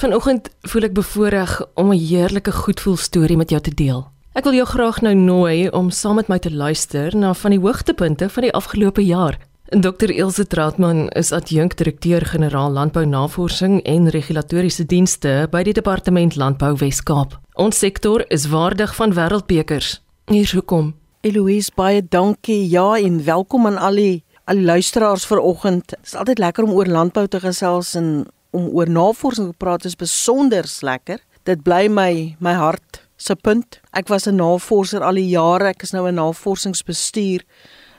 Vanoggend 0.00 0.46
voel 0.64 0.86
ek 0.86 0.94
bevoorreg 0.96 1.50
om 1.76 1.90
'n 1.92 2.00
heerlike 2.00 2.52
goedvoel 2.52 2.96
storie 2.96 3.36
met 3.36 3.50
jou 3.50 3.60
te 3.60 3.74
deel. 3.74 4.08
Ek 4.32 4.44
wil 4.44 4.54
jou 4.54 4.66
graag 4.66 5.00
nou 5.00 5.14
nooi 5.14 5.68
om 5.68 5.90
saam 5.90 6.14
met 6.14 6.28
my 6.28 6.38
te 6.38 6.52
luister 6.52 7.16
na 7.16 7.34
van 7.34 7.50
die 7.50 7.60
hoogtepunte 7.60 8.28
van 8.28 8.42
die 8.42 8.52
afgelope 8.52 9.04
jaar. 9.04 9.38
Dr 9.68 10.10
Ilse 10.10 10.46
Trautman 10.46 11.08
is 11.08 11.32
adjunkdirekteur-generaal 11.32 12.70
Landbounavorsing 12.70 13.82
en 13.82 14.08
Regulatoriese 14.08 14.86
Dienste 14.86 15.48
by 15.50 15.62
die 15.62 15.72
Departement 15.72 16.36
Landbou 16.36 16.76
Wes-Kaap. 16.76 17.38
Ons 17.54 17.78
sektor 17.78 18.24
is 18.28 18.48
waardig 18.48 18.94
van 18.94 19.12
wêreldbekers. 19.12 20.00
Hier 20.26 20.50
hoekom. 20.54 20.94
Eloise 21.20 21.70
baie 21.74 22.02
dankie. 22.08 22.70
Ja, 22.70 22.96
en 22.96 23.24
welkom 23.24 23.66
aan 23.66 23.78
al 23.78 23.94
die 23.94 24.24
al 24.44 24.56
die 24.56 24.64
luisteraars 24.64 25.26
vanoggend. 25.26 25.88
Dit 25.88 25.98
is 26.02 26.14
altyd 26.14 26.38
lekker 26.38 26.64
om 26.64 26.70
oor 26.70 26.86
landbou 26.86 27.26
te 27.26 27.40
gesels 27.40 27.94
en 27.94 28.26
om 28.50 28.68
oor 28.74 28.88
navorsing 28.90 29.50
te 29.50 29.56
praat 29.56 29.84
is 29.84 29.96
besonder 29.96 30.66
lekker. 30.80 31.20
Dit 31.42 31.62
bly 31.62 31.88
my 31.88 32.36
my 32.38 32.52
hart 32.52 33.02
se 33.16 33.36
punt. 33.36 33.80
Ek 33.92 34.08
was 34.08 34.26
'n 34.26 34.36
navorser 34.36 35.02
al 35.02 35.14
die 35.14 35.28
jare. 35.28 35.68
Ek 35.68 35.82
is 35.82 35.92
nou 35.92 36.08
'n 36.08 36.14
navorsingsbestuur. 36.14 37.44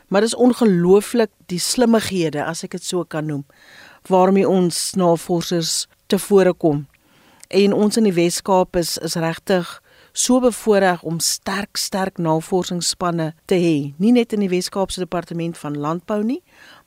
Maar 0.07 0.21
dis 0.21 0.35
ongelooflik 0.35 1.29
die 1.47 1.59
slimmighede 1.59 2.43
as 2.43 2.63
ek 2.63 2.71
dit 2.71 2.83
so 2.83 3.03
kan 3.03 3.25
noem 3.25 3.45
waarmee 4.09 4.49
ons 4.49 4.93
navorsers 4.93 5.87
tevore 6.07 6.53
kom. 6.53 6.87
En 7.47 7.73
ons 7.73 7.97
in 7.97 8.03
die 8.03 8.13
Wes-Kaap 8.13 8.75
is 8.75 8.97
is 8.97 9.15
regtig 9.15 9.81
so 10.13 10.39
bevoordeel 10.43 10.99
om 11.07 11.19
sterk 11.23 11.77
sterk 11.79 12.17
navorsingsspanne 12.19 13.31
te 13.47 13.55
hê, 13.55 13.75
nie 13.97 14.11
net 14.11 14.33
in 14.35 14.43
die 14.43 14.49
Wes-Kaapse 14.51 14.99
departement 15.03 15.57
van 15.57 15.77
landbou 15.79 16.19
nie, 16.23 16.41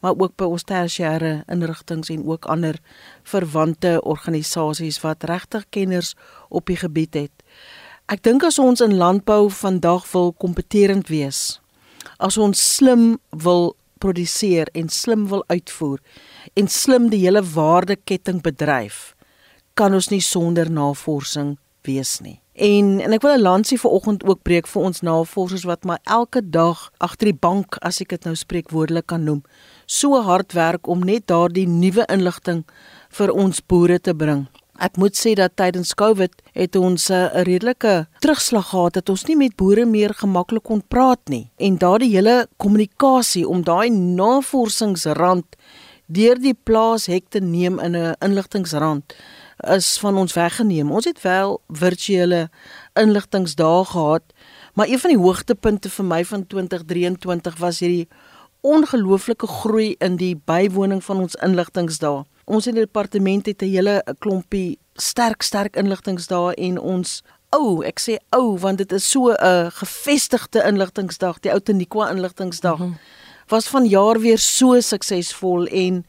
maar 0.05 0.19
ook 0.21 0.37
by 0.37 0.49
ons 0.53 0.67
tersiêre 0.69 1.39
inrigtinge 1.51 2.13
en 2.13 2.27
ook 2.29 2.49
ander 2.53 2.81
verwante 3.25 3.97
organisasies 4.03 5.01
wat 5.05 5.25
regtig 5.25 5.65
kenners 5.71 6.13
op 6.51 6.69
die 6.69 6.77
gebied 6.77 7.17
het. 7.17 7.33
Ek 8.13 8.21
dink 8.23 8.45
as 8.45 8.61
ons 8.61 8.85
in 8.85 8.99
landbou 9.01 9.49
vandag 9.49 10.05
wil 10.13 10.35
kompeterend 10.37 11.09
wees, 11.09 11.61
as 12.21 12.37
ons 12.37 12.61
slim 12.61 13.17
wil 13.33 13.73
produseer 14.05 14.69
en 14.77 14.93
slim 14.93 15.29
wil 15.33 15.45
uitvoer 15.49 16.03
en 16.61 16.69
slim 16.69 17.09
die 17.09 17.25
hele 17.25 17.41
waardeketting 17.41 18.45
bedryf, 18.45 19.15
kan 19.75 19.97
ons 19.97 20.13
nie 20.13 20.23
sonder 20.23 20.69
navorsing 20.69 21.57
wees 21.89 22.19
nie. 22.21 22.44
En 22.55 23.01
en 23.01 23.13
ek 23.13 23.23
wil 23.23 23.35
'n 23.35 23.43
lansie 23.43 23.79
vir 23.81 23.91
oggend 23.91 24.25
ook 24.25 24.43
breek 24.43 24.67
vir 24.67 24.83
ons 24.83 25.01
navorsers 25.01 25.65
wat 25.65 25.85
maar 25.85 25.99
elke 26.03 26.51
dag 26.51 26.91
agter 26.99 27.27
die 27.27 27.41
bank, 27.41 27.77
as 27.81 28.01
ek 28.01 28.09
dit 28.09 28.25
nou 28.25 28.35
spreekwoordelik 28.35 29.07
kan 29.07 29.25
noem, 29.25 29.43
so 29.87 30.23
hard 30.23 30.53
werk 30.53 30.87
om 30.87 31.05
net 31.05 31.27
daardie 31.27 31.67
nuwe 31.69 32.07
inligting 32.07 32.65
vir 33.09 33.33
ons 33.33 33.67
boere 33.67 34.01
te 34.01 34.15
bring. 34.15 34.47
Ek 34.79 34.97
moet 34.97 35.17
sê 35.17 35.35
dat 35.35 35.57
tydens 35.57 35.95
Covid 35.95 36.33
het 36.53 36.77
ons 36.77 37.11
'n 37.11 37.31
redelike 37.43 38.07
terugslag 38.21 38.69
gehad 38.69 38.93
dat 38.93 39.09
ons 39.09 39.25
nie 39.27 39.37
met 39.37 39.57
boere 39.57 39.85
meer 39.85 40.15
gemaklik 40.15 40.63
kon 40.63 40.83
praat 40.89 41.21
nie. 41.29 41.51
En 41.59 41.79
daardie 41.79 42.11
hele 42.11 42.47
kommunikasie 42.57 43.49
om 43.49 43.63
daai 43.63 43.91
navorsingsrand 43.91 45.45
deur 46.07 46.39
die 46.39 46.55
plaas 46.65 47.07
hek 47.07 47.25
te 47.31 47.41
neem 47.41 47.79
in 47.79 47.97
'n 47.97 48.15
inligtingsrand 48.21 49.15
is 49.59 49.99
van 49.99 50.17
ons 50.17 50.33
weggeneem. 50.33 50.91
Ons 50.91 51.05
het 51.05 51.21
wel 51.21 51.61
virtuele 51.69 52.51
inligtingsdae 52.93 53.85
gehad, 53.85 54.23
maar 54.75 54.89
een 54.89 54.99
van 54.99 55.11
die 55.11 55.19
hoogtepunte 55.19 55.91
vir 55.91 56.05
my 56.05 56.25
van 56.25 56.47
2023 56.47 57.59
was 57.59 57.79
hierdie 57.79 58.09
ongelooflike 58.61 59.47
groei 59.47 59.95
in 59.99 60.17
die 60.17 60.35
bywoning 60.45 61.05
van 61.05 61.21
ons 61.21 61.35
inligtingsdae. 61.35 62.25
Ons 62.45 62.67
in 62.67 62.75
die 62.75 62.85
departement 62.85 63.47
het 63.47 63.63
'n 63.63 63.71
hele 63.71 64.03
klompie 64.19 64.79
sterk 64.95 65.43
sterk 65.43 65.77
inligtingsdae 65.77 66.55
en 66.55 66.79
ons 66.79 67.23
ou, 67.51 67.85
ek 67.85 68.01
sê 68.01 68.17
ou 68.35 68.59
want 68.59 68.79
dit 68.79 68.93
is 68.93 69.11
so 69.11 69.33
'n 69.33 69.71
gevestigde 69.71 70.63
inligtingsdag, 70.67 71.41
die 71.41 71.53
ou 71.53 71.61
Teniqua 71.61 72.11
inligtingsdag. 72.11 72.79
Mm 72.79 72.85
-hmm. 72.85 72.99
Was 73.49 73.69
van 73.69 73.87
jaar 73.87 74.21
weer 74.21 74.39
so 74.39 74.81
suksesvol 74.81 75.67
en 75.67 76.07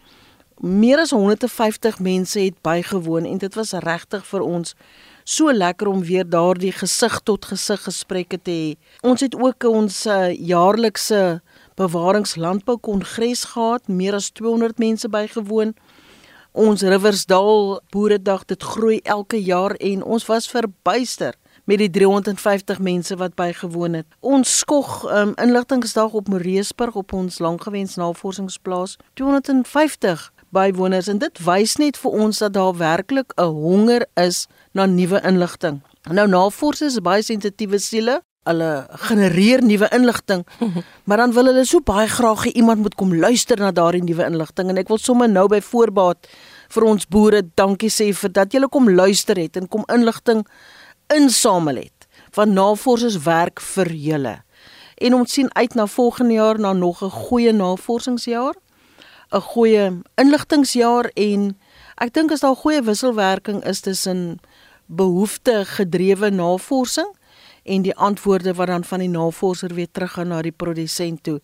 meer 0.61 0.99
as 0.99 1.11
150 1.11 1.99
mense 1.99 2.39
het 2.39 2.61
bygewoon 2.61 3.25
en 3.25 3.37
dit 3.37 3.55
was 3.55 3.73
regtig 3.83 4.25
vir 4.25 4.41
ons 4.41 4.75
so 5.23 5.53
lekker 5.53 5.87
om 5.87 6.03
weer 6.05 6.27
daardie 6.29 6.71
gesig 6.71 7.19
tot 7.25 7.45
gesig 7.49 7.81
gesprekke 7.83 8.37
te 8.37 8.51
hê. 8.51 8.75
Ons 9.01 9.25
het 9.25 9.35
ook 9.35 9.65
ons 9.67 10.05
uh, 10.05 10.31
jaarlikse 10.31 11.41
bewaringslandbou 11.75 12.77
kongres 12.77 13.43
gehad, 13.51 13.87
meer 13.87 14.15
as 14.15 14.29
200 14.31 14.77
mense 14.79 15.09
bygewoon. 15.09 15.73
Ons 16.55 16.85
Riversdal 16.87 17.81
Boeredag 17.91 18.45
dit 18.45 18.63
groei 18.63 18.99
elke 19.03 19.41
jaar 19.41 19.75
en 19.75 20.03
ons 20.03 20.25
was 20.29 20.47
verbuister 20.47 21.35
met 21.65 21.81
die 21.81 21.89
350 21.89 22.79
mense 22.79 23.15
wat 23.17 23.35
bygewoon 23.35 23.93
het. 23.93 24.07
Ons 24.19 24.59
skog 24.59 25.01
um, 25.09 25.33
inligtingsdag 25.41 26.13
op 26.13 26.29
Moreesburg 26.29 26.95
op 26.95 27.13
ons 27.13 27.39
langgewens 27.39 27.95
navorsingsplaas 27.95 28.95
250 29.13 30.29
bywoners 30.55 31.09
en 31.11 31.19
dit 31.21 31.41
wys 31.45 31.75
net 31.81 31.99
vir 31.99 32.15
ons 32.25 32.39
dat 32.43 32.53
daar 32.55 32.77
werklik 32.79 33.33
'n 33.37 33.51
honger 33.51 34.05
is 34.15 34.47
na 34.73 34.85
nuwe 34.85 35.21
inligting. 35.23 35.81
Nou 36.09 36.27
navorsers 36.27 36.95
is 36.95 37.01
baie 37.01 37.21
sensitiewe 37.21 37.79
siele. 37.79 38.21
Hulle 38.45 38.87
genereer 39.09 39.63
nuwe 39.63 39.89
inligting, 39.89 40.45
maar 41.07 41.17
dan 41.17 41.33
wil 41.33 41.45
hulle 41.45 41.65
so 41.65 41.81
baie 41.81 42.07
graag 42.07 42.45
hê 42.45 42.51
iemand 42.53 42.79
moet 42.81 42.95
kom 42.95 43.15
luister 43.15 43.57
na 43.57 43.71
daardie 43.71 44.03
nuwe 44.03 44.25
inligting 44.25 44.69
en 44.69 44.77
ek 44.77 44.87
wil 44.87 45.01
sommer 45.01 45.29
nou 45.29 45.47
by 45.47 45.61
voorbaat 45.61 46.27
vir 46.69 46.83
ons 46.83 47.07
boere 47.07 47.41
dankie 47.55 47.89
sê 47.89 48.13
vir 48.13 48.29
dat 48.29 48.53
julle 48.53 48.69
kom 48.69 48.89
luister 48.89 49.35
het 49.37 49.57
en 49.57 49.67
kom 49.67 49.83
inligting 49.89 50.45
insamel 51.13 51.75
het. 51.75 52.07
Want 52.35 52.53
navorsers 52.53 53.17
werk 53.25 53.61
vir 53.61 53.91
julle. 53.93 54.35
En 54.95 55.13
ons 55.13 55.31
sien 55.31 55.49
uit 55.53 55.73
na 55.75 55.85
volgende 55.85 56.33
jaar 56.33 56.59
na 56.59 56.73
nog 56.73 57.03
'n 57.03 57.09
goeie 57.09 57.53
navorsingsjaar. 57.53 58.55
'n 59.31 59.41
goeie 59.41 60.01
inligtingsjaar 60.15 61.11
en 61.15 61.57
ek 61.97 62.13
dink 62.13 62.31
as 62.31 62.39
daar 62.39 62.55
goeie 62.55 62.81
wisselwerking 62.81 63.63
is 63.63 63.79
tussen 63.79 64.39
behoefte 64.85 65.65
gedrewe 65.65 66.29
navorsing 66.29 67.09
en 67.65 67.81
die 67.81 67.95
antwoorde 67.95 68.53
wat 68.53 68.67
dan 68.67 68.83
van 68.83 68.99
die 68.99 69.09
navorser 69.09 69.73
weer 69.73 69.87
teruggaan 69.91 70.27
na 70.27 70.41
die 70.45 70.53
produsent 70.53 71.23
toe, 71.23 71.39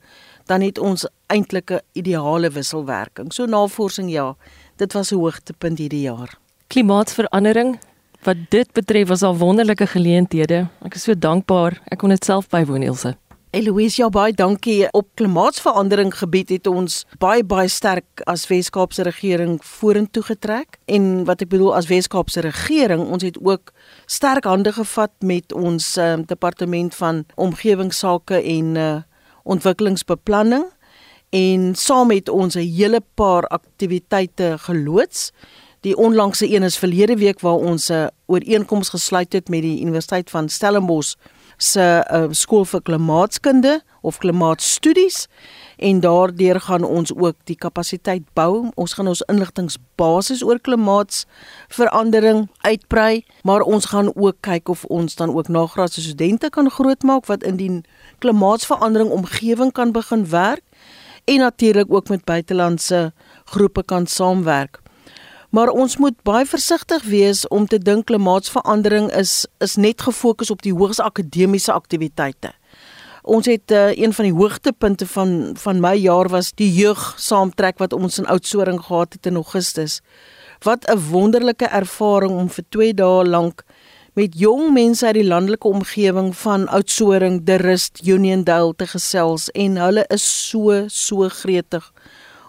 dan 0.45 0.61
het 0.61 0.77
ons 0.77 1.07
eintlik 1.27 1.71
'n 1.71 1.81
ideale 1.93 2.49
wisselwerking. 2.49 3.33
So 3.33 3.45
navorsing 3.45 4.11
ja, 4.11 4.35
dit 4.75 4.93
was 4.93 5.11
'n 5.11 5.15
hoogtepunt 5.15 5.77
hierdie 5.77 6.01
jaar. 6.01 6.37
Klimaatsverandering 6.67 7.79
wat 8.21 8.37
dit 8.49 8.71
betref 8.73 9.07
was 9.07 9.23
al 9.23 9.37
wonderlike 9.37 9.87
geleenthede. 9.87 10.67
Ek 10.81 10.95
is 10.95 11.03
so 11.03 11.13
dankbaar 11.17 11.81
ek 11.89 11.97
kon 11.97 12.09
dit 12.09 12.25
self 12.25 12.47
bywoon 12.47 12.83
Elsje. 12.83 13.15
Eloise, 13.51 13.99
ja 13.99 14.07
baie 14.07 14.31
dankie. 14.31 14.85
Op 14.95 15.09
klimaatsverandering 15.19 16.13
gebied 16.15 16.53
het 16.53 16.67
ons 16.71 17.01
baie 17.19 17.43
baie 17.43 17.67
sterk 17.67 18.21
as 18.31 18.45
Wes-Kaapse 18.47 19.03
regering 19.03 19.57
vorentoe 19.67 20.23
getrek. 20.23 20.77
En 20.87 21.25
wat 21.27 21.43
ek 21.43 21.49
bedoel 21.51 21.73
as 21.75 21.89
Wes-Kaapse 21.89 22.45
regering, 22.45 23.03
ons 23.11 23.25
het 23.27 23.35
ook 23.43 23.73
sterk 24.07 24.47
hande 24.47 24.71
gevat 24.71 25.11
met 25.19 25.51
ons 25.51 25.97
uh, 25.99 26.13
departement 26.31 26.95
van 26.95 27.25
omgewingsake 27.35 28.39
en 28.39 28.71
uh, 28.79 28.93
ontwikkelingsbeplanning 29.43 30.69
en 31.35 31.75
saam 31.75 32.07
met 32.07 32.31
ons 32.31 32.55
'n 32.55 32.63
hele 32.63 33.03
paar 33.19 33.43
aktiwiteite 33.51 34.55
geloods. 34.63 35.31
Die 35.83 35.97
onlangse 35.97 36.47
een 36.47 36.63
is 36.63 36.79
verlede 36.79 37.19
week 37.19 37.39
waar 37.43 37.59
ons 37.59 37.91
'n 37.91 38.09
ooreenkoms 38.31 38.89
gesluit 38.89 39.33
het 39.33 39.49
met 39.49 39.61
die 39.61 39.81
Universiteit 39.81 40.29
van 40.29 40.49
Stellenbosch 40.49 41.15
se 41.61 41.83
uh, 42.01 42.27
skool 42.33 42.65
vir 42.65 42.81
klimaatskunde 42.81 43.81
of 44.01 44.17
klimaatstudies 44.17 45.27
en 45.77 45.99
daardeur 46.01 46.59
gaan 46.65 46.83
ons 46.83 47.13
ook 47.13 47.37
die 47.49 47.55
kapasiteit 47.55 48.25
bou. 48.37 48.71
Ons 48.75 48.95
gaan 48.97 49.09
ons 49.11 49.21
inligtingbasis 49.29 50.41
oor 50.45 50.61
klimaatsverandering 50.61 52.47
uitbrei, 52.65 53.23
maar 53.45 53.61
ons 53.61 53.91
gaan 53.93 54.09
ook 54.15 54.41
kyk 54.45 54.73
of 54.73 54.85
ons 54.89 55.15
dan 55.15 55.33
ook 55.33 55.49
nagraadse 55.53 56.01
studente 56.01 56.49
kan 56.49 56.69
grootmaak 56.69 57.29
wat 57.29 57.45
in 57.45 57.57
die 57.61 57.71
klimaatsverandering 58.25 59.13
omgewing 59.13 59.71
kan 59.71 59.93
begin 59.93 60.25
werk 60.29 60.65
en 61.25 61.45
natuurlik 61.45 61.93
ook 61.93 62.09
met 62.09 62.25
buitelandse 62.25 63.11
groepe 63.45 63.83
kan 63.83 64.07
saamwerk. 64.07 64.81
Maar 65.51 65.67
ons 65.67 65.97
moet 65.97 66.15
baie 66.23 66.45
versigtig 66.47 67.03
wees 67.11 67.43
om 67.51 67.65
te 67.67 67.77
dink 67.77 68.05
klimaatsverandering 68.07 69.09
is 69.19 69.45
is 69.59 69.75
net 69.75 70.01
gefokus 70.01 70.51
op 70.53 70.61
die 70.63 70.71
hoogs 70.71 71.01
akademiese 71.03 71.73
aktiwiteite. 71.75 72.53
Ons 73.21 73.49
het 73.51 73.71
uh, 73.75 73.91
een 73.91 74.13
van 74.15 74.29
die 74.29 74.33
hoogtepunte 74.33 75.07
van 75.11 75.33
van 75.59 75.83
my 75.83 75.91
jaar 75.99 76.31
was 76.31 76.53
die 76.55 76.71
jeug 76.71 77.03
saamtrek 77.19 77.83
wat 77.83 77.93
ons 77.93 78.21
in 78.23 78.29
Oudtshoorn 78.31 78.79
gehad 78.83 79.13
het 79.13 79.27
in 79.27 79.35
Augustus. 79.35 79.99
Wat 80.63 80.87
'n 80.87 81.03
wonderlike 81.11 81.67
ervaring 81.67 82.31
om 82.31 82.49
vir 82.49 82.63
2 82.69 82.93
dae 82.93 83.27
lank 83.27 83.63
met 84.13 84.39
jong 84.39 84.71
mense 84.73 85.05
uit 85.05 85.19
die 85.19 85.27
landelike 85.27 85.67
omgewing 85.67 86.35
van 86.37 86.67
Oudtshoorn, 86.67 87.45
De 87.45 87.55
Rust, 87.55 87.99
Uniondale 88.07 88.73
te 88.75 88.87
gesels 88.87 89.49
en 89.49 89.75
hulle 89.75 90.05
is 90.07 90.47
so 90.49 90.83
so 90.87 91.27
gretig 91.29 91.91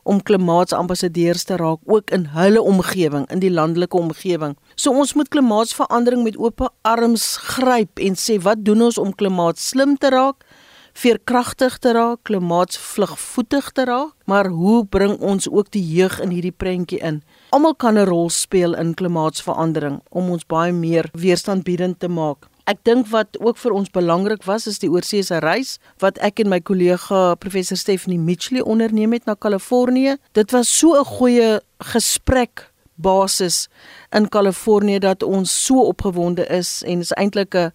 om 0.02 0.22
klimaatsambassadeurs 0.22 1.44
te 1.44 1.56
raak 1.56 1.78
ook 1.84 2.10
in 2.10 2.26
hulle 2.34 2.62
omgewing, 2.62 3.26
in 3.30 3.38
die 3.38 3.50
landelike 3.50 3.96
omgewing. 3.96 4.56
So 4.74 4.90
ons 4.90 5.14
moet 5.14 5.28
klimaatsverandering 5.28 6.22
met 6.22 6.36
oop 6.36 6.68
arms 6.82 7.36
gryp 7.36 7.98
en 7.98 8.18
sê 8.18 8.38
wat 8.42 8.64
doen 8.64 8.82
ons 8.82 8.98
om 8.98 9.14
klimaat 9.14 9.58
slim 9.58 9.96
te 9.96 10.10
raak? 10.10 10.44
veerkragtig 10.92 11.78
te 11.78 11.92
raak, 11.96 12.20
klimaatsvlugvoetig 12.28 13.70
te 13.72 13.84
raak, 13.88 14.12
maar 14.28 14.48
hoe 14.52 14.84
bring 14.86 15.16
ons 15.20 15.48
ook 15.48 15.70
die 15.72 15.84
jeug 15.94 16.18
in 16.20 16.32
hierdie 16.34 16.52
prentjie 16.52 17.00
in? 17.00 17.22
Almal 17.50 17.74
kan 17.74 17.98
'n 17.98 18.06
rol 18.06 18.30
speel 18.30 18.74
in 18.74 18.94
klimaatsverandering 18.94 20.00
om 20.10 20.30
ons 20.30 20.46
baie 20.46 20.72
meer 20.72 21.08
weerstandbiedend 21.12 21.98
te 21.98 22.08
maak. 22.08 22.48
Ek 22.70 22.78
dink 22.86 23.08
wat 23.10 23.34
ook 23.42 23.56
vir 23.58 23.72
ons 23.74 23.90
belangrik 23.90 24.44
was 24.46 24.68
is 24.70 24.78
die 24.78 24.90
oorseese 24.90 25.40
reis 25.42 25.80
wat 26.02 26.18
ek 26.22 26.44
en 26.44 26.50
my 26.52 26.60
kollega 26.62 27.34
professor 27.42 27.78
Stephanie 27.78 28.20
Mitchley 28.22 28.62
onderneem 28.62 29.16
het 29.16 29.26
na 29.26 29.34
Kalifornië. 29.34 30.14
Dit 30.38 30.54
was 30.54 30.70
so 30.70 30.94
'n 30.94 31.04
goeie 31.04 31.60
gesprek 31.80 32.70
basis 32.94 33.68
in 34.12 34.28
Kalifornië 34.28 34.98
dat 34.98 35.22
ons 35.22 35.64
so 35.64 35.82
opgewonde 35.90 36.46
is 36.46 36.82
en 36.86 37.00
is 37.00 37.12
eintlik 37.12 37.54
'n 37.54 37.72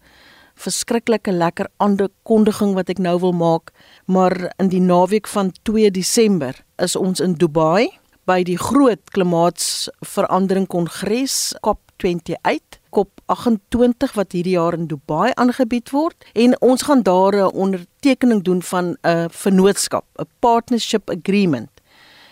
verskriklike 0.56 1.32
lekker 1.32 1.68
aankondiging 1.78 2.74
wat 2.74 2.90
ek 2.90 2.98
nou 2.98 3.20
wil 3.20 3.34
maak, 3.34 3.72
maar 4.06 4.54
in 4.58 4.70
die 4.70 4.82
naweek 4.82 5.28
van 5.28 5.52
2 5.64 5.92
Desember 5.92 6.64
is 6.78 6.96
ons 6.96 7.20
in 7.20 7.34
Dubai 7.34 7.90
by 8.26 8.44
die 8.44 8.58
groot 8.58 9.00
klimaatsverandering 9.12 10.68
kongres 10.68 11.54
COP28 11.62 12.80
COP 12.90 13.17
28 13.28 14.14
wat 14.14 14.32
hierdie 14.32 14.56
jaar 14.56 14.74
in 14.74 14.88
Dubai 14.88 15.32
aangebied 15.36 15.92
word 15.92 16.28
en 16.34 16.56
ons 16.62 16.88
gaan 16.88 17.04
daar 17.04 17.36
'n 17.36 17.54
ondertekening 17.54 18.44
doen 18.44 18.62
van 18.62 18.98
'n 19.04 19.30
vennootskap, 19.30 20.06
'n 20.20 20.28
partnership 20.40 21.10
agreement 21.10 21.70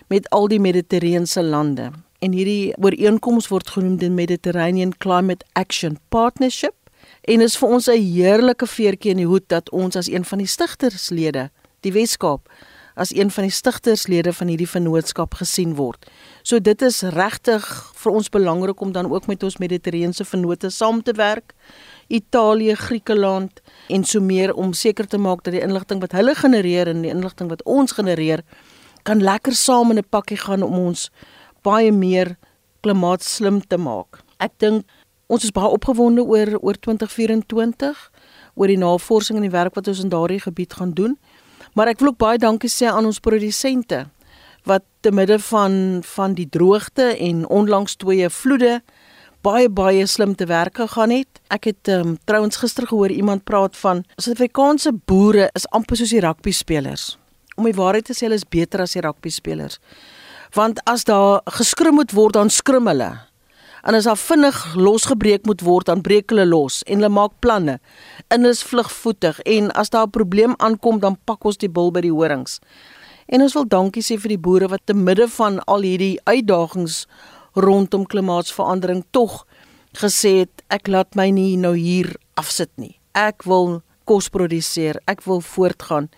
met 0.07 0.29
al 0.29 0.47
die 0.47 0.59
Mediterrane 0.59 1.43
lande. 1.43 1.91
En 2.19 2.31
hierdie 2.31 2.73
ooreenkoms 2.77 3.47
word 3.47 3.69
genoem 3.69 3.97
die 3.97 4.09
Mediterranean 4.09 4.97
Climate 4.97 5.45
Action 5.53 5.97
Partnership 6.09 6.73
En 7.25 7.41
is 7.41 7.57
vir 7.57 7.69
ons 7.69 7.87
'n 7.89 8.01
heerlike 8.01 8.67
veertjie 8.67 9.11
in 9.11 9.17
die 9.17 9.25
hoed 9.25 9.47
dat 9.49 9.69
ons 9.69 9.95
as 9.95 10.07
een 10.07 10.25
van 10.25 10.37
die 10.37 10.47
stigterslede, 10.47 11.49
die 11.79 11.91
Weskaap, 11.91 12.49
as 12.95 13.15
een 13.15 13.31
van 13.31 13.43
die 13.43 13.51
stigterslede 13.51 14.33
van 14.33 14.47
hierdie 14.47 14.69
vennootskap 14.69 15.33
gesien 15.33 15.75
word. 15.75 16.05
So 16.45 16.59
dit 16.61 16.81
is 16.85 16.99
regtig 17.15 17.63
vir 17.97 18.11
ons 18.19 18.27
belangrik 18.29 18.81
om 18.85 18.91
dan 18.93 19.07
ook 19.09 19.25
met 19.25 19.43
ons 19.43 19.55
Mediterrane 19.57 20.25
vennote 20.29 20.69
saam 20.69 20.99
te 21.01 21.15
werk. 21.17 21.55
Italië, 22.07 22.75
Griekeland 22.75 23.61
en 23.89 24.03
so 24.05 24.21
meer 24.21 24.53
om 24.53 24.73
seker 24.73 25.07
te 25.09 25.17
maak 25.17 25.41
dat 25.43 25.55
die 25.57 25.63
inligting 25.65 26.03
wat 26.03 26.13
hulle 26.13 26.35
genereer 26.37 26.91
en 26.91 27.01
die 27.01 27.09
inligting 27.09 27.49
wat 27.49 27.63
ons 27.65 27.97
genereer 27.97 28.43
kan 29.09 29.23
lekker 29.25 29.57
saam 29.57 29.89
in 29.91 29.97
'n 29.97 30.09
pakkie 30.09 30.37
gaan 30.37 30.61
om 30.61 30.77
ons 30.85 31.09
baie 31.63 31.91
meer 31.91 32.37
klimaatslim 32.81 33.61
te 33.67 33.77
maak. 33.77 34.21
Ek 34.37 34.51
dink 34.57 34.85
ons 35.27 35.43
is 35.43 35.51
baie 35.51 35.73
opgewonde 35.73 36.21
oor 36.21 36.59
oor 36.61 36.77
2024 36.77 38.11
oor 38.53 38.67
die 38.67 38.77
navorsing 38.77 39.37
en 39.37 39.49
die 39.49 39.57
werk 39.57 39.73
wat 39.75 39.87
ons 39.87 40.03
in 40.03 40.09
daardie 40.09 40.39
gebied 40.39 40.73
gaan 40.73 40.93
doen. 40.93 41.17
Maar 41.73 41.87
ek 41.87 41.99
wil 41.99 42.09
ook 42.09 42.17
baie 42.17 42.37
dankie 42.37 42.69
sê 42.69 42.85
aan 42.85 43.05
ons 43.05 43.19
produsente 43.19 44.05
wat 44.65 44.83
te 45.05 45.11
midde 45.11 45.39
van 45.39 46.01
van 46.03 46.33
die 46.33 46.49
droogte 46.49 47.13
en 47.17 47.47
onlangs 47.47 47.95
twee 48.01 48.29
vloede 48.29 48.81
baie 49.45 49.69
baie 49.69 50.05
slim 50.09 50.33
te 50.35 50.47
werk 50.49 50.79
gegaan 50.81 51.13
het. 51.13 51.39
Ek 51.53 51.69
het 51.69 51.91
um, 51.93 52.15
trouens 52.25 52.57
gister 52.57 52.87
gehoor 52.89 53.13
iemand 53.13 53.43
praat 53.45 53.77
van 53.77 54.03
Suid-Afrikaanse 54.17 54.95
boere 55.05 55.49
is 55.53 55.67
amper 55.69 55.99
soos 55.99 56.13
die 56.15 56.23
rugby 56.25 56.53
spelers. 56.55 57.13
Om 57.55 57.69
die 57.69 57.77
waarheid 57.77 58.09
te 58.09 58.15
sê, 58.17 58.25
hulle 58.25 58.39
is 58.39 58.47
beter 58.49 58.81
as 58.83 58.97
die 58.97 59.03
rugby 59.05 59.29
spelers. 59.29 59.77
Want 60.57 60.81
as 60.89 61.05
daar 61.05 61.43
geskrim 61.59 61.99
moet 61.99 62.15
word, 62.15 62.35
dan 62.39 62.49
skrim 62.49 62.89
hulle 62.89 63.13
en 63.85 63.93
as 63.93 64.07
daar 64.09 64.17
vinnig 64.17 64.75
losgebreek 64.75 65.45
moet 65.45 65.61
word, 65.61 65.85
dan 65.85 66.01
breek 66.01 66.31
hulle 66.33 66.47
los 66.49 66.81
en 66.89 66.97
hulle 66.97 67.11
maak 67.13 67.35
planne. 67.39 67.77
En 68.33 68.41
hulle 68.41 68.55
is 68.57 68.63
vlugvoetig 68.65 69.39
en 69.45 69.69
as 69.77 69.93
daar 69.93 70.07
'n 70.07 70.15
probleem 70.17 70.53
aankom, 70.57 70.99
dan 70.99 71.17
pak 71.25 71.45
ons 71.45 71.57
die 71.57 71.69
bil 71.69 71.91
by 71.91 72.01
die 72.01 72.11
horings. 72.11 72.59
En 73.25 73.41
ons 73.41 73.53
wil 73.57 73.65
dankie 73.65 74.03
sê 74.05 74.19
vir 74.21 74.35
die 74.35 74.41
boere 74.41 74.69
wat 74.69 74.83
te 74.85 74.93
midde 74.93 75.25
van 75.37 75.57
al 75.65 75.81
hierdie 75.81 76.19
uitdagings 76.29 77.05
rondom 77.55 78.05
klimaatsverandering 78.05 79.01
tog 79.15 79.45
gesê 79.97 80.43
het 80.43 80.63
ek 80.69 80.91
laat 80.91 81.15
my 81.17 81.31
nie 81.33 81.55
nou 81.57 81.73
hier 81.73 82.11
afsit 82.37 82.69
nie. 82.77 82.99
Ek 83.15 83.47
wil 83.49 83.81
kos 84.05 84.29
produseer, 84.29 84.99
ek 85.09 85.23
wil 85.25 85.41
voortgaan. 85.41 86.09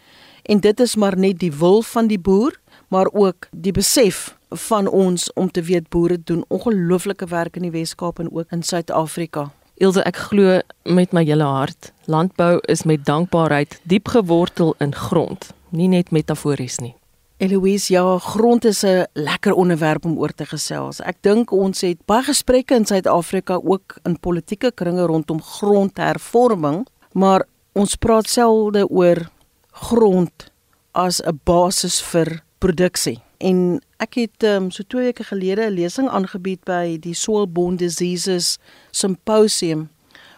En 0.44 0.60
dit 0.60 0.80
is 0.84 0.96
maar 0.96 1.16
net 1.16 1.40
die 1.40 1.52
wil 1.52 1.82
van 1.84 2.12
die 2.12 2.20
boer, 2.20 2.58
maar 2.92 3.08
ook 3.14 3.48
die 3.52 3.72
besef 3.72 4.36
van 4.68 4.88
ons 4.88 5.30
om 5.34 5.52
te 5.52 5.64
weet 5.64 5.90
boere 5.90 6.18
doen 6.20 6.44
ongelooflike 6.48 7.28
werk 7.32 7.56
in 7.56 7.68
die 7.68 7.76
Wes-Kaap 7.76 8.20
en 8.20 8.32
ook 8.32 8.52
in 8.52 8.64
Suid-Afrika. 8.64 9.52
Ilse, 9.78 10.02
ek 10.04 10.18
glo 10.32 10.60
met 10.90 11.14
my 11.14 11.24
hele 11.28 11.46
hart, 11.46 11.92
landbou 12.10 12.58
is 12.68 12.84
met 12.84 13.06
dankbaarheid 13.06 13.80
diep 13.86 14.10
gewortel 14.16 14.74
in 14.82 14.96
grond, 14.96 15.52
nie 15.70 15.92
net 15.92 16.12
metafories 16.12 16.80
nie. 16.82 16.97
Eloise, 17.38 17.94
ja, 17.94 18.18
grond 18.18 18.66
is 18.66 18.84
'n 18.84 19.06
lekker 19.14 19.54
onderwerp 19.54 20.06
om 20.06 20.18
oor 20.18 20.34
te 20.34 20.46
gesels. 20.46 21.00
Ek 21.00 21.18
dink 21.22 21.52
ons 21.52 21.82
het 21.82 22.06
baie 22.06 22.24
gesprekke 22.24 22.76
in 22.76 22.86
Suid-Afrika 22.86 23.60
ook 23.64 23.98
in 24.04 24.20
politieke 24.20 24.72
kringe 24.72 25.06
rondom 25.06 25.42
grondhervorming, 25.42 26.88
maar 27.12 27.46
ons 27.74 27.96
praat 27.96 28.28
selde 28.28 28.90
oor 28.90 29.30
grond 29.72 30.52
as 30.92 31.22
'n 31.22 31.40
basis 31.44 32.02
vir 32.02 32.42
produksie. 32.58 33.22
En 33.38 33.82
ek 33.98 34.14
het 34.14 34.44
um, 34.44 34.72
so 34.72 34.84
2 34.88 35.04
weke 35.04 35.24
gelede 35.24 35.70
'n 35.70 35.74
lesing 35.74 36.10
aangebied 36.10 36.64
by 36.64 36.98
die 37.00 37.14
Soilborne 37.14 37.78
Diseases 37.78 38.58
Symposium 38.92 39.90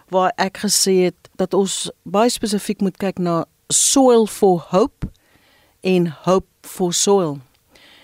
waar 0.10 0.34
ek 0.36 0.57
gesê 0.57 1.04
het 1.04 1.30
dat 1.36 1.54
ons 1.54 1.92
baie 2.04 2.30
spesifiek 2.30 2.81
moet 2.81 2.98
kyk 2.98 3.19
na 3.19 3.46
soil 3.68 4.28
for 4.28 4.66
hope 4.69 5.07
en 5.81 6.07
hope 6.07 6.48
for 6.69 6.94
soil. 6.94 7.38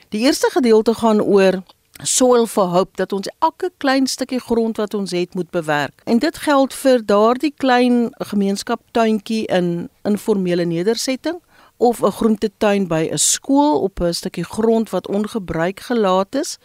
Die 0.10 0.26
eerste 0.26 0.50
gedeelte 0.54 0.94
gaan 0.94 1.22
oor 1.22 1.62
soil 2.04 2.46
for 2.48 2.68
hope 2.74 2.98
dat 3.00 3.14
ons 3.14 3.30
elke 3.40 3.72
klein 3.78 4.08
stukkie 4.08 4.40
grond 4.40 4.78
wat 4.78 4.94
ons 4.94 5.12
het 5.12 5.34
moet 5.36 5.50
bewerk. 5.52 6.02
En 6.04 6.20
dit 6.20 6.38
geld 6.38 6.74
vir 6.74 7.06
daardie 7.06 7.54
klein 7.58 8.10
gemeenskap 8.32 8.82
tuintjie 8.92 9.46
in 9.48 9.90
informele 10.04 10.66
nedersetting 10.66 11.40
of 11.78 12.02
'n 12.02 12.12
groentetuin 12.12 12.88
by 12.88 13.10
'n 13.12 13.18
skool 13.18 13.82
op 13.82 14.00
'n 14.00 14.14
stukkie 14.14 14.44
grond 14.44 14.90
wat 14.90 15.08
ongebruik 15.08 15.80
gelaat 15.80 16.36
is 16.36 16.58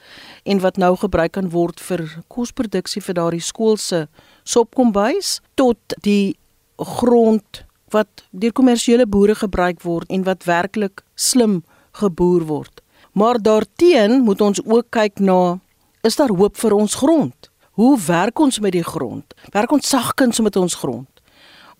en 0.43 0.61
wat 0.61 0.77
nou 0.77 0.97
gebruik 0.97 1.33
kan 1.33 1.51
word 1.51 1.81
vir 1.81 2.23
kosproduksie 2.29 3.03
vir 3.03 3.15
daardie 3.15 3.43
skool 3.43 3.77
se 3.77 4.09
sopkombuis 4.43 5.41
tot 5.55 5.79
die 6.01 6.37
grond 6.77 7.65
wat 7.89 8.09
deur 8.31 8.53
kommersiële 8.53 9.07
boere 9.07 9.35
gebruik 9.35 9.83
word 9.83 10.09
en 10.09 10.23
wat 10.23 10.45
werklik 10.45 11.03
slim 11.15 11.63
geboer 11.93 12.47
word. 12.47 12.83
Maar 13.13 13.43
daarteen 13.43 14.21
moet 14.21 14.41
ons 14.41 14.61
ook 14.65 14.87
kyk 14.91 15.19
na 15.19 15.59
is 16.03 16.17
daar 16.17 16.33
hoop 16.33 16.57
vir 16.57 16.73
ons 16.73 16.95
grond? 16.95 17.51
Hoe 17.71 17.99
werk 18.07 18.39
ons 18.39 18.59
met 18.59 18.73
die 18.73 18.85
grond? 18.85 19.35
Werk 19.53 19.73
ons 19.73 19.89
sagkens 19.89 20.41
met 20.41 20.57
ons 20.57 20.75
grond? 20.75 21.09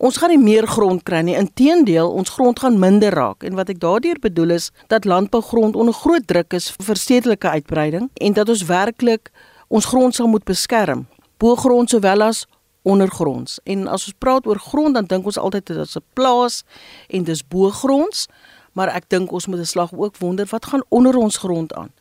Ons 0.01 0.17
gaan 0.17 0.31
nie 0.33 0.41
meer 0.41 0.65
grond 0.67 1.03
kry 1.05 1.19
nie. 1.21 1.35
Inteendeel, 1.37 2.09
ons 2.09 2.29
grond 2.29 2.59
gaan 2.59 2.79
minder 2.81 3.13
raak. 3.13 3.43
En 3.45 3.53
wat 3.57 3.69
ek 3.69 3.79
daardeur 3.81 4.17
bedoel 4.21 4.55
is 4.57 4.71
dat 4.89 5.05
landbougrond 5.05 5.75
onder 5.75 5.93
groot 5.93 6.25
druk 6.27 6.55
is 6.57 6.71
vir 6.81 6.97
stedelike 6.97 7.49
uitbreiding 7.49 8.09
en 8.13 8.33
dat 8.33 8.49
ons 8.49 8.65
werklik 8.65 9.29
ons 9.69 9.85
grond 9.85 10.15
sal 10.15 10.27
moet 10.27 10.43
beskerm, 10.43 11.05
boergrond 11.37 11.93
sowel 11.93 12.25
as 12.25 12.47
ondergronds. 12.81 13.59
En 13.63 13.85
as 13.87 14.07
ons 14.09 14.17
praat 14.17 14.47
oor 14.49 14.59
grond, 14.59 14.97
dan 14.97 15.05
dink 15.05 15.25
ons 15.29 15.37
altyd 15.37 15.65
dit 15.69 15.77
is 15.77 15.95
'n 15.95 16.03
plaas 16.13 16.63
en 17.07 17.23
dis 17.23 17.47
boergronds, 17.47 18.27
maar 18.73 18.87
ek 18.95 19.09
dink 19.09 19.31
ons 19.31 19.47
moet 19.47 19.59
'n 19.59 19.65
slag 19.65 19.91
ook 19.93 20.17
wonder 20.17 20.45
wat 20.51 20.65
gaan 20.65 20.83
onder 20.89 21.15
ons 21.15 21.37
grond 21.37 21.73
aan. 21.73 21.91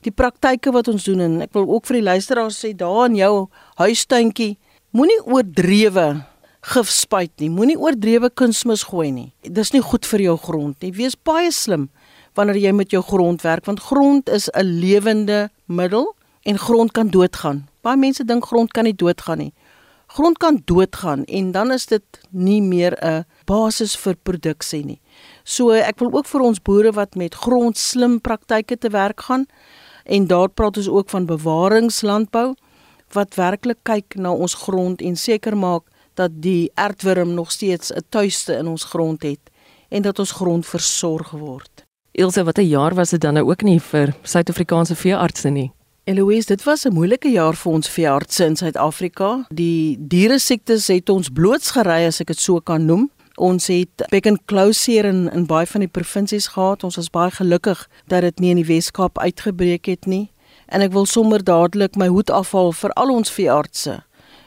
Die 0.00 0.12
praktyke 0.12 0.72
wat 0.72 0.88
ons 0.88 1.04
doen 1.04 1.20
en 1.20 1.40
ek 1.42 1.52
wil 1.52 1.68
ook 1.68 1.86
vir 1.86 1.96
die 2.00 2.08
luisteraars 2.08 2.64
sê 2.64 2.76
daar 2.76 3.06
in 3.06 3.16
jou 3.16 3.48
huistuintjie 3.74 4.58
moenie 4.90 5.20
oordrewe 5.26 6.24
gif 6.60 6.88
spuit 6.88 7.32
nie. 7.40 7.50
Moenie 7.50 7.78
oordrewe 7.78 8.30
kunsmis 8.30 8.82
gooi 8.82 9.10
nie. 9.10 9.32
Dis 9.42 9.72
nie 9.72 9.82
goed 9.82 10.06
vir 10.06 10.20
jou 10.20 10.36
grond 10.36 10.80
nie. 10.82 10.92
Wees 10.92 11.16
baie 11.16 11.50
slim 11.50 11.88
wanneer 12.34 12.56
jy 12.56 12.72
met 12.72 12.90
jou 12.90 13.02
grond 13.02 13.42
werk 13.42 13.66
want 13.66 13.80
grond 13.80 14.28
is 14.28 14.48
'n 14.54 14.80
lewende 14.80 15.50
middel 15.66 16.14
en 16.44 16.58
grond 16.58 16.92
kan 16.92 17.08
doodgaan. 17.08 17.68
Baie 17.82 17.96
mense 17.96 18.24
dink 18.24 18.46
grond 18.46 18.72
kan 18.72 18.84
nie 18.84 18.94
doodgaan 18.94 19.38
nie. 19.38 19.52
Grond 20.06 20.38
kan 20.38 20.62
doodgaan 20.64 21.24
en 21.24 21.52
dan 21.52 21.72
is 21.72 21.86
dit 21.86 22.02
nie 22.30 22.62
meer 22.62 22.96
'n 23.02 23.24
basis 23.44 23.96
vir 23.96 24.14
produksie 24.22 24.84
nie. 24.84 24.99
So 25.44 25.70
ek 25.70 25.98
wil 25.98 26.12
ook 26.12 26.26
vir 26.26 26.40
ons 26.40 26.62
boere 26.62 26.92
wat 26.92 27.14
met 27.14 27.34
grond 27.34 27.78
slim 27.78 28.20
praktyke 28.20 28.78
te 28.78 28.88
werk 28.88 29.20
gaan 29.20 29.46
en 30.04 30.26
daar 30.26 30.48
praat 30.48 30.76
ons 30.76 30.88
ook 30.88 31.10
van 31.10 31.26
bewaringslandbou 31.26 32.54
wat 33.12 33.34
werklik 33.34 33.78
kyk 33.82 34.14
na 34.14 34.32
ons 34.32 34.54
grond 34.54 35.00
en 35.00 35.16
seker 35.16 35.56
maak 35.56 35.82
dat 36.14 36.30
die 36.42 36.70
aardwurm 36.74 37.34
nog 37.34 37.50
steeds 37.50 37.92
'n 37.92 38.04
tuiste 38.08 38.56
in 38.56 38.66
ons 38.66 38.84
grond 38.84 39.22
het 39.22 39.50
en 39.88 40.02
dat 40.02 40.18
ons 40.18 40.30
grond 40.30 40.66
versorg 40.66 41.30
word. 41.30 41.84
Ilse, 42.12 42.44
wat 42.44 42.58
'n 42.58 42.68
jaar 42.68 42.94
was 42.94 43.10
dit 43.10 43.20
dan 43.20 43.34
nou 43.34 43.50
ook 43.50 43.62
nie 43.62 43.80
vir 43.80 44.14
Suid-Afrikaanse 44.22 44.94
veeartse 44.94 45.48
nie. 45.48 45.72
Eloise, 46.04 46.46
dit 46.46 46.62
was 46.62 46.84
'n 46.84 46.92
moeilike 46.92 47.30
jaar 47.30 47.54
vir 47.54 47.72
ons 47.72 47.88
veeartse 47.88 48.44
in 48.44 48.56
Suid-Afrika. 48.56 49.46
Die 49.48 49.96
diere 50.00 50.38
siektes 50.38 50.86
het 50.86 51.08
ons 51.08 51.28
blootsgery 51.28 52.06
as 52.06 52.20
ek 52.20 52.26
dit 52.26 52.40
so 52.40 52.60
kan 52.60 52.84
noem. 52.84 53.10
Ons 53.40 53.70
het 53.72 54.02
back 54.12 54.26
and 54.28 54.42
closure 54.44 55.08
in 55.08 55.30
in 55.32 55.46
baie 55.48 55.66
van 55.66 55.80
die 55.80 55.88
provinsies 55.88 56.50
gehad. 56.52 56.84
Ons 56.84 56.98
was 57.00 57.08
baie 57.08 57.30
gelukkig 57.32 57.86
dat 58.12 58.20
dit 58.26 58.40
nie 58.44 58.50
in 58.52 58.60
die 58.60 58.68
Wes-Kaap 58.68 59.18
uitgebreek 59.18 59.88
het 59.88 60.04
nie. 60.06 60.28
En 60.68 60.84
ek 60.84 60.92
wil 60.92 61.06
sommer 61.08 61.40
dadelik 61.40 61.96
my 61.96 62.10
hoed 62.12 62.30
afhaal 62.30 62.74
vir 62.76 62.92
al 63.00 63.14
ons 63.14 63.32
veeartse. 63.32 64.02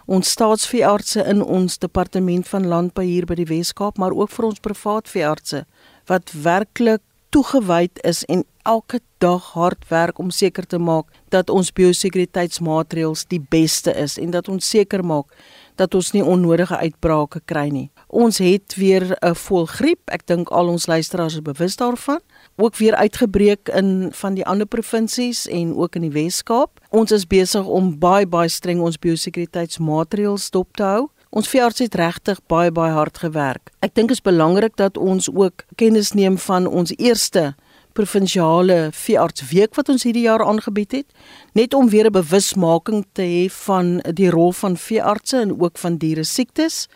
Ons 0.05 0.29
staatsveeartse 0.35 1.25
in 1.31 1.41
ons 1.41 1.79
departement 1.81 2.47
van 2.47 2.67
landbou 2.69 3.05
hier 3.07 3.25
by 3.25 3.39
die 3.39 3.50
Wes-Kaap, 3.50 3.97
maar 3.97 4.13
ook 4.13 4.29
vir 4.29 4.51
ons 4.51 4.62
privaat 4.62 5.09
veeartse 5.09 5.65
wat 6.12 6.35
werklik 6.43 7.01
toegewyd 7.33 8.01
is 8.03 8.21
en 8.29 8.43
elke 8.63 9.00
dag 9.17 9.53
hard 9.55 9.88
werk 9.89 10.19
om 10.19 10.29
seker 10.29 10.67
te 10.67 10.77
maak 10.77 11.09
dat 11.33 11.50
ons 11.50 11.71
biosekuriteitsmaatreëls 11.73 13.25
die 13.31 13.41
beste 13.41 13.93
is 13.97 14.19
en 14.21 14.35
dat 14.35 14.51
ons 14.51 14.69
seker 14.69 15.01
maak 15.01 15.33
dat 15.75 15.95
ons 15.95 16.11
nie 16.11 16.23
onnodige 16.23 16.77
uitbrake 16.77 17.41
kry 17.45 17.67
nie. 17.69 17.89
Ons 18.07 18.37
het 18.37 18.75
weer 18.75 19.17
'n 19.21 19.35
volgriep. 19.35 19.99
Ek 20.05 20.27
dink 20.27 20.49
al 20.49 20.67
ons 20.67 20.87
luisteraars 20.87 21.33
is 21.33 21.41
bewus 21.41 21.75
daarvan. 21.75 22.19
Ook 22.55 22.75
weer 22.77 22.95
uitgebreek 22.95 23.69
in 23.69 24.09
van 24.11 24.33
die 24.33 24.45
ander 24.45 24.65
provinsies 24.67 25.47
en 25.47 25.75
ook 25.75 25.95
in 25.95 26.01
die 26.01 26.11
Wes-Kaap. 26.11 26.79
Ons 26.89 27.11
is 27.11 27.27
besig 27.27 27.65
om 27.65 27.99
baie 27.99 28.27
baie 28.27 28.49
streng 28.49 28.81
ons 28.81 28.99
biosekuriteitsmaatreëls 28.99 30.49
dop 30.49 30.75
te 30.75 30.83
hou. 30.83 31.09
Ons 31.33 31.47
veearts 31.49 31.79
het 31.79 31.95
regtig 31.95 32.39
baie 32.47 32.71
baie 32.71 32.91
hard 32.93 33.17
gewerk. 33.17 33.71
Ek 33.81 33.95
dink 33.95 34.07
dit 34.07 34.17
is 34.17 34.21
belangrik 34.21 34.75
dat 34.77 34.97
ons 34.97 35.29
ook 35.33 35.65
kennis 35.75 36.11
neem 36.13 36.37
van 36.37 36.67
ons 36.67 36.93
eerste 36.97 37.55
provinsiale 37.93 38.89
veeartsweek 38.91 39.75
wat 39.75 39.89
ons 39.89 40.03
hierdie 40.03 40.25
jaar 40.25 40.43
aangebied 40.45 40.91
het, 40.91 41.05
net 41.53 41.73
om 41.73 41.89
weer 41.89 42.05
'n 42.09 42.12
bewusmaking 42.12 43.05
te 43.12 43.21
hê 43.21 43.51
van 43.51 44.01
die 44.13 44.29
rol 44.29 44.51
van 44.51 44.77
veeartse 44.77 45.38
en 45.38 45.62
ook 45.62 45.77
van 45.77 45.97
diere 45.97 46.23
siektes. 46.23 46.88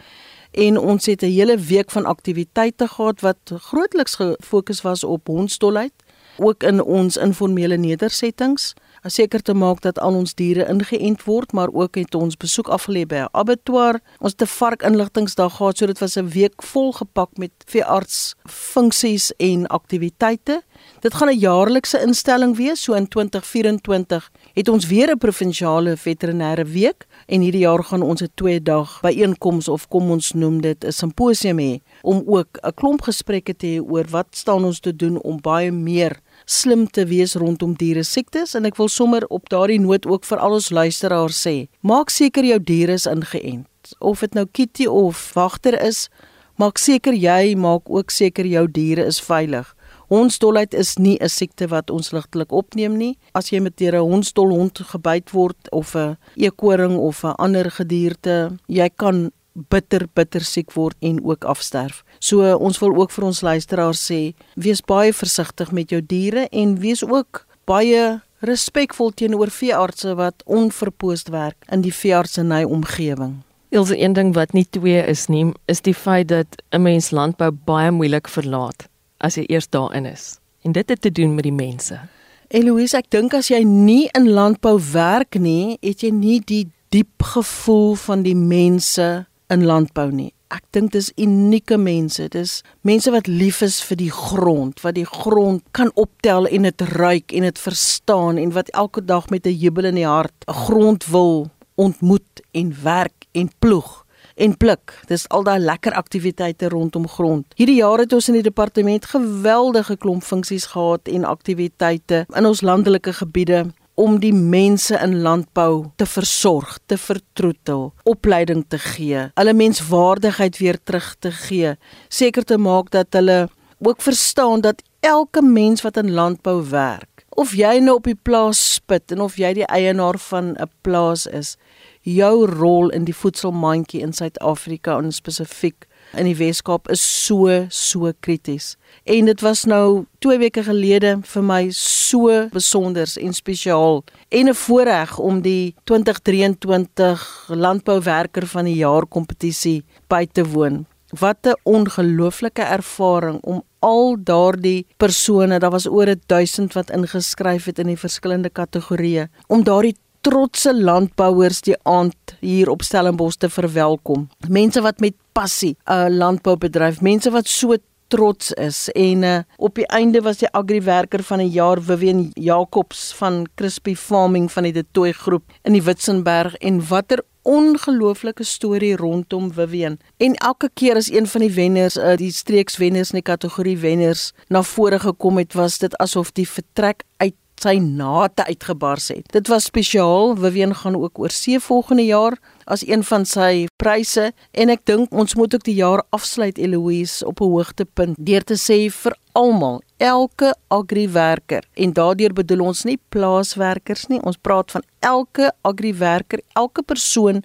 En 0.51 0.77
ons 0.77 1.05
het 1.05 1.21
'n 1.21 1.31
hele 1.31 1.57
week 1.57 1.91
van 1.91 2.05
aktiwiteite 2.05 2.87
gehad 2.87 3.21
wat 3.21 3.37
grootliks 3.45 4.15
gefokus 4.15 4.81
was 4.81 5.03
op 5.03 5.27
hondsdolheid, 5.27 5.93
ook 6.37 6.63
in 6.63 6.83
ons 6.83 7.17
informele 7.17 7.77
nedersettings 7.77 8.73
om 9.03 9.09
seker 9.09 9.41
te 9.41 9.53
maak 9.53 9.81
dat 9.81 9.99
al 9.99 10.15
ons 10.15 10.33
diere 10.33 10.67
ingeënt 10.69 11.23
word, 11.23 11.53
maar 11.53 11.69
ook 11.73 11.95
het 11.95 12.15
ons 12.15 12.37
besoek 12.37 12.67
afgelê 12.67 13.05
by 13.05 13.15
'n 13.15 13.29
abattoir. 13.31 13.99
Ons 14.19 14.31
het 14.31 14.41
'n 14.41 14.53
vark 14.59 14.81
inligtingsdag 14.81 15.55
gehad, 15.55 15.77
so 15.77 15.85
dit 15.85 15.99
was 15.99 16.17
'n 16.17 16.29
week 16.29 16.63
vol 16.63 16.91
gepak 16.91 17.37
met 17.37 17.51
veearts 17.65 18.35
funksies 18.45 19.31
en 19.37 19.67
aktiwiteite. 19.67 20.61
Dit 20.99 21.13
gaan 21.13 21.29
'n 21.29 21.39
jaarlikse 21.39 22.01
instelling 22.01 22.57
wees, 22.57 22.83
so 22.83 22.93
in 22.93 23.07
2024 23.07 24.31
het 24.53 24.69
ons 24.69 24.87
weer 24.87 25.11
'n 25.11 25.17
provinsiale 25.17 25.97
veterinêre 25.97 26.65
week 26.65 27.07
en 27.25 27.41
hierdie 27.41 27.65
jaar 27.65 27.83
gaan 27.83 28.01
ons 28.01 28.21
'n 28.21 28.31
twee 28.35 28.61
dag 28.61 28.99
byeenkoms 29.01 29.67
of 29.67 29.87
kom 29.87 30.11
ons 30.11 30.33
noem 30.33 30.61
dit 30.61 30.85
'n 30.85 30.91
simposium 30.91 31.59
hê 31.59 31.79
om 32.01 32.23
ook 32.25 32.57
'n 32.61 32.73
klomp 32.73 33.01
gesprekke 33.01 33.55
te 33.55 33.67
hê 33.67 33.91
oor 33.91 34.05
wat 34.09 34.27
staan 34.31 34.63
ons 34.63 34.79
te 34.79 34.95
doen 34.95 35.21
om 35.21 35.41
baie 35.41 35.71
meer 35.71 36.19
slim 36.47 36.87
te 36.87 37.03
wees 37.05 37.35
rondom 37.35 37.73
diere 37.75 38.05
siektes 38.07 38.55
en 38.55 38.65
ek 38.65 38.79
wil 38.79 38.87
sommer 38.87 39.25
op 39.27 39.49
daardie 39.51 39.81
noot 39.83 40.07
ook 40.07 40.23
vir 40.25 40.39
al 40.39 40.55
ons 40.57 40.71
luisteraars 40.71 41.41
sê 41.43 41.55
maak 41.83 42.09
seker 42.09 42.47
jou 42.47 42.59
diere 42.63 42.95
is 42.95 43.05
ingeënt. 43.05 43.67
Of 43.99 44.23
dit 44.23 44.33
nou 44.35 44.45
kitty 44.47 44.87
of 44.87 45.19
wagter 45.35 45.75
is 45.83 46.07
maak 46.55 46.79
seker 46.79 47.13
jy 47.13 47.55
maak 47.59 47.91
ook 47.91 48.11
seker 48.11 48.47
jou 48.47 48.65
diere 48.71 49.05
is 49.11 49.19
veilig. 49.21 49.73
Hondsdolheid 50.07 50.73
is 50.73 50.95
nie 50.97 51.17
'n 51.19 51.29
siekte 51.29 51.67
wat 51.67 51.91
ons 51.91 52.11
ligtelik 52.11 52.51
opneem 52.51 52.97
nie. 52.97 53.17
As 53.35 53.51
jy 53.51 53.59
met 53.59 53.81
'n 53.81 53.95
hondsdol 53.95 54.49
hond 54.49 54.79
gebyt 54.79 55.31
word 55.31 55.71
of 55.71 55.95
'n 55.95 56.17
eekoring 56.35 56.97
of 56.97 57.23
'n 57.23 57.35
ander 57.37 57.69
gedierte 57.71 58.57
jy 58.67 58.89
kan 58.95 59.31
bitter 59.69 60.07
bitter 60.13 60.43
siek 60.45 60.71
word 60.75 60.95
en 60.99 61.19
ook 61.25 61.43
afsterf. 61.43 62.03
So 62.19 62.55
ons 62.55 62.79
wil 62.79 62.95
ook 62.95 63.11
vir 63.11 63.27
ons 63.29 63.41
luisteraars 63.41 64.05
sê, 64.11 64.21
wees 64.55 64.81
baie 64.81 65.13
versigtig 65.13 65.71
met 65.71 65.91
jou 65.91 66.01
diere 66.01 66.47
en 66.51 66.77
wees 66.79 67.03
ook 67.03 67.45
baie 67.65 68.21
respekvol 68.45 69.11
teenoor 69.17 69.49
veeartse 69.49 70.13
wat 70.15 70.43
onverpoost 70.45 71.31
werk 71.33 71.57
in 71.73 71.81
die 71.81 71.93
veeartseny 71.93 72.63
omgewing. 72.63 73.41
Ilse 73.73 73.97
een 73.99 74.13
ding 74.13 74.33
wat 74.35 74.53
nie 74.53 74.65
twee 74.69 75.01
is 75.03 75.25
nie, 75.27 75.51
is 75.67 75.81
die 75.81 75.95
feit 75.95 76.27
dat 76.27 76.47
'n 76.71 76.81
mens 76.81 77.11
landbou 77.11 77.51
baie 77.51 77.91
moeilik 77.91 78.27
verlaat 78.27 78.87
as 79.19 79.35
jy 79.35 79.45
eers 79.47 79.69
daarin 79.69 80.05
is. 80.05 80.39
En 80.63 80.71
dit 80.71 80.89
het 80.89 81.01
te 81.01 81.11
doen 81.11 81.35
met 81.35 81.43
die 81.43 81.53
mense. 81.53 81.99
Eloise, 82.47 82.97
ek 82.97 83.09
dink 83.09 83.33
as 83.33 83.49
jy 83.49 83.63
nie 83.63 84.09
in 84.15 84.29
landbou 84.29 84.79
werk 84.93 85.35
nie, 85.39 85.77
het 85.81 86.03
jy 86.03 86.11
nie 86.11 86.39
die 86.39 86.67
diep 86.89 87.23
gevoel 87.23 87.95
van 87.95 88.23
die 88.23 88.35
mense 88.35 89.25
in 89.53 89.65
landbou 89.65 90.09
nie. 90.11 90.31
Ek 90.47 90.63
dink 90.71 90.93
dis 90.95 91.09
unieke 91.19 91.77
mense. 91.79 92.29
Dis 92.31 92.61
mense 92.87 93.11
wat 93.11 93.27
lief 93.27 93.61
is 93.65 93.81
vir 93.83 93.99
die 93.99 94.11
grond, 94.13 94.79
wat 94.83 94.95
die 94.95 95.07
grond 95.07 95.63
kan 95.75 95.91
optel 95.95 96.47
en 96.47 96.67
dit 96.67 96.81
ruik 96.95 97.35
en 97.35 97.47
dit 97.47 97.59
verstaan 97.59 98.39
en 98.39 98.55
wat 98.55 98.71
elke 98.71 99.03
dag 99.03 99.29
met 99.29 99.45
'n 99.45 99.59
jubel 99.59 99.85
in 99.85 99.95
die 99.95 100.07
hart 100.07 100.47
'n 100.47 100.53
grond 100.53 101.05
wil 101.05 101.51
ontmoet 101.75 102.41
en 102.51 102.75
werk 102.83 103.25
en 103.31 103.49
ploeg 103.59 104.05
en 104.35 104.57
pluk. 104.57 104.93
Dis 105.09 105.25
al 105.29 105.43
daai 105.43 105.59
lekker 105.59 105.93
aktiwiteite 105.93 106.69
rondom 106.69 107.07
grond. 107.07 107.45
Hierdie 107.55 107.79
jaar 107.79 107.99
het 108.03 108.13
ons 108.13 108.27
in 108.27 108.37
die 108.37 108.45
departement 108.45 109.05
geweldige 109.05 109.97
klomp 109.97 110.23
funksies 110.23 110.65
gehad 110.73 111.07
en 111.07 111.23
aktiwiteite 111.23 112.25
in 112.35 112.45
ons 112.45 112.61
landelike 112.61 113.13
gebiede 113.13 113.65
om 113.97 114.19
die 114.21 114.33
mense 114.33 114.93
in 115.01 115.15
landbou 115.25 115.87
te 115.97 116.05
versorg, 116.05 116.75
te 116.85 116.99
vertroetel, 117.01 117.87
opleiding 118.05 118.61
te 118.69 118.77
gee, 118.77 119.23
hulle 119.33 119.53
menswaardigheid 119.57 120.59
weer 120.61 120.77
terug 120.83 121.15
te 121.19 121.31
gee, 121.33 121.73
seker 122.13 122.45
te 122.45 122.59
maak 122.61 122.91
dat 122.93 123.17
hulle 123.17 123.47
ook 123.81 124.01
verstaan 124.05 124.61
dat 124.61 124.83
elke 125.01 125.41
mens 125.41 125.81
wat 125.81 125.97
in 125.97 126.13
landbou 126.13 126.61
werk, 126.69 127.25
of 127.29 127.55
jy 127.57 127.79
nou 127.81 127.97
op 127.97 128.05
die 128.05 128.17
plaas 128.17 128.61
spit 128.77 129.13
en 129.13 129.21
of 129.25 129.37
jy 129.41 129.55
die 129.57 129.65
eienaar 129.65 130.21
van 130.29 130.53
'n 130.53 130.69
plaas 130.85 131.25
is, 131.25 131.57
jou 132.01 132.45
rol 132.45 132.89
in 132.89 133.05
die 133.05 133.17
voedselmandjie 133.17 134.01
in 134.01 134.13
Suid-Afrika 134.13 134.97
en 134.97 135.11
spesifiek 135.11 135.87
in 136.13 136.25
die 136.25 136.35
Weskaap 136.35 136.89
is 136.89 137.01
so 137.25 137.65
so 137.69 138.11
krities. 138.19 138.75
En 139.03 139.25
dit 139.25 139.41
was 139.41 139.65
nou 139.65 140.05
2 140.19 140.37
weke 140.37 140.63
gelede 140.63 141.17
vir 141.23 141.43
my 141.43 141.61
so 141.71 142.47
besonder 142.53 143.07
en 143.21 143.33
spesiaal 143.33 144.03
en 144.29 144.49
'n 144.49 144.53
voorreg 144.53 145.17
om 145.19 145.41
die 145.41 145.75
2023 145.83 147.47
landbouwerker 147.47 148.47
van 148.47 148.65
die 148.65 148.75
jaar 148.75 149.05
kompetisie 149.05 149.83
by 150.07 150.27
te 150.31 150.45
woon. 150.45 150.85
Wat 151.19 151.37
'n 151.47 151.59
ongelooflike 151.63 152.61
ervaring 152.61 153.39
om 153.41 153.63
al 153.79 154.17
daardie 154.23 154.85
persone, 154.97 155.59
daar 155.59 155.71
was 155.71 155.87
oor 155.87 156.15
1000 156.25 156.73
wat 156.73 156.89
ingeskryf 156.89 157.65
het 157.65 157.79
in 157.79 157.87
die 157.87 157.97
verskillende 157.97 158.49
kategorieë, 158.49 159.27
om 159.47 159.63
daardie 159.63 159.95
trotse 160.21 160.73
landbouers 160.73 161.61
die 161.61 161.75
aand 161.83 162.37
hier 162.39 162.69
op 162.69 162.83
Stellenbosch 162.83 163.37
te 163.37 163.49
verwelkom. 163.49 164.29
Mense 164.47 164.81
wat 164.81 164.99
met 164.99 165.15
passie 165.31 165.75
'n 165.85 165.91
uh, 165.93 166.07
landbou 166.09 166.57
bedryf, 166.57 167.01
mense 167.01 167.31
wat 167.31 167.47
so 167.47 167.75
trots 168.07 168.51
is 168.51 168.89
en 168.95 169.23
uh, 169.23 169.39
op 169.57 169.75
die 169.75 169.87
einde 169.87 170.21
was 170.21 170.37
die 170.37 170.49
agriwerker 170.51 171.23
van 171.23 171.43
die 171.43 171.51
jaar 171.51 171.81
Vivian 171.81 172.29
Jacobs 172.33 173.13
van 173.17 173.45
Crispy 173.55 173.95
Farming 173.95 174.51
van 174.51 174.63
die 174.63 174.73
De 174.73 174.85
Tooy 174.91 175.11
groep 175.11 175.43
in 175.63 175.75
die 175.75 175.83
Witzenberg 175.83 176.55
en 176.55 176.87
watter 176.87 177.23
ongelooflike 177.47 178.43
storie 178.43 178.95
rondom 178.95 179.51
Vivian. 179.53 179.97
En 180.17 180.35
elke 180.35 180.69
keer 180.73 180.95
as 180.95 181.11
een 181.11 181.27
van 181.27 181.41
die 181.41 181.53
wenners, 181.55 181.95
uh, 181.95 182.15
die 182.19 182.31
streekswenners 182.31 183.13
in 183.13 183.21
die 183.21 183.29
kategorie 183.29 183.77
wenners 183.79 184.31
na 184.51 184.63
vore 184.63 184.99
gekom 184.99 185.39
het, 185.39 185.55
was 185.55 185.77
dit 185.79 185.95
asof 186.03 186.33
die 186.35 186.47
vertrek 186.47 187.03
uit 187.17 187.35
sy 187.61 187.77
nate 187.81 188.45
uitgebars 188.45 189.09
het. 189.13 189.31
Dit 189.31 189.47
was 189.47 189.69
spesiaal. 189.69 190.35
Vivian 190.35 190.75
gaan 190.75 190.95
ook 190.95 191.19
oor 191.19 191.33
see 191.33 191.59
volgende 191.59 192.05
jaar 192.05 192.37
as 192.65 192.83
een 192.87 193.03
van 193.03 193.25
sy 193.25 193.67
pryse 193.79 194.31
en 194.51 194.69
ek 194.69 194.85
dink 194.85 195.11
ons 195.11 195.35
moet 195.39 195.53
ook 195.55 195.63
die 195.63 195.77
jaar 195.79 196.03
afsluit 196.15 196.57
Eloise 196.57 197.25
op 197.25 197.41
'n 197.41 197.51
hoogtepunt 197.53 198.15
deur 198.19 198.43
te 198.43 198.55
sê 198.55 198.91
vir 198.91 199.15
almal, 199.33 199.81
elke 199.97 200.55
agriwerker 200.67 201.63
en 201.73 201.93
daardeur 201.93 202.33
bedoel 202.33 202.65
ons 202.65 202.83
nie 202.83 202.99
plaaswerkers 203.09 204.07
nie, 204.07 204.21
ons 204.21 204.37
praat 204.37 204.71
van 204.71 204.83
elke 204.99 205.51
agriwerker, 205.61 206.41
elke 206.53 206.83
persoon 206.83 207.43